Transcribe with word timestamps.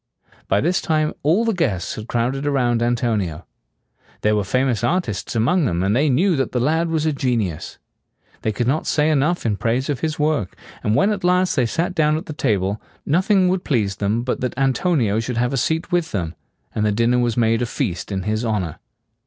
By 0.47 0.61
this 0.61 0.81
time 0.81 1.13
all 1.21 1.45
the 1.45 1.53
guests 1.53 1.93
had 1.93 2.07
crowded 2.07 2.47
around 2.47 2.81
Antonio. 2.81 3.45
There 4.21 4.35
were 4.35 4.43
famous 4.43 4.83
artists 4.83 5.35
among 5.35 5.65
them, 5.65 5.83
and 5.83 5.95
they 5.95 6.09
knew 6.09 6.35
that 6.37 6.53
the 6.53 6.59
lad 6.59 6.89
was 6.89 7.05
a 7.05 7.13
genius. 7.13 7.77
They 8.41 8.51
could 8.51 8.65
not 8.65 8.87
say 8.87 9.11
enough 9.11 9.45
in 9.45 9.57
praise 9.57 9.91
of 9.91 9.99
his 9.99 10.17
work; 10.17 10.55
and 10.83 10.95
when 10.95 11.11
at 11.11 11.23
last 11.23 11.55
they 11.55 11.67
sat 11.67 11.93
down 11.93 12.17
at 12.17 12.25
the 12.25 12.33
table, 12.33 12.81
nothing 13.05 13.47
would 13.49 13.63
please 13.63 13.97
them 13.97 14.23
but 14.23 14.41
that 14.41 14.57
Antonio 14.57 15.19
should 15.19 15.37
have 15.37 15.53
a 15.53 15.55
seat 15.55 15.91
with 15.91 16.11
them; 16.11 16.33
and 16.73 16.83
the 16.83 16.91
dinner 16.91 17.19
was 17.19 17.37
made 17.37 17.61
a 17.61 17.67
feast 17.67 18.11
in 18.11 18.23
his 18.23 18.43
honor. 18.43 18.79